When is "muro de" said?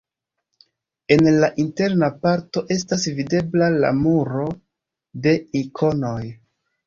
3.99-5.35